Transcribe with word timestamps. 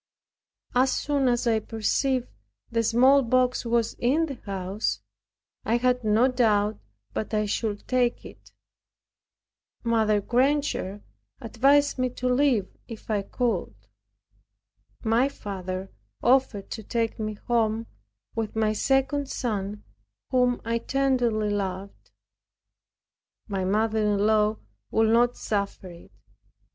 As 0.73 0.91
soon 0.93 1.27
as 1.27 1.45
I 1.45 1.59
perceived 1.59 2.27
the 2.71 2.81
smallpox 2.81 3.65
was 3.65 3.93
in 3.99 4.25
the 4.25 4.41
house, 4.47 4.99
I 5.63 5.77
had 5.77 6.03
no 6.03 6.27
doubt 6.27 6.79
but 7.13 7.35
I 7.35 7.45
should 7.45 7.87
take 7.87 8.25
it. 8.25 8.51
Mrs. 9.85 10.25
Granger 10.27 11.03
advised 11.39 11.99
me 11.99 12.09
to 12.15 12.27
leave 12.27 12.75
if 12.87 13.11
I 13.11 13.21
could. 13.21 13.75
My 15.03 15.29
father 15.29 15.91
offered 16.23 16.71
to 16.71 16.81
take 16.81 17.19
me 17.19 17.35
home, 17.35 17.85
with 18.35 18.55
my 18.55 18.73
second 18.73 19.29
son, 19.29 19.83
whom 20.31 20.61
I 20.65 20.79
tenderly 20.79 21.51
loved. 21.51 22.09
My 23.47 23.65
mother 23.65 23.99
in 23.99 24.17
law 24.25 24.57
would 24.89 25.09
not 25.11 25.37
suffer 25.37 25.89
it. 25.91 26.11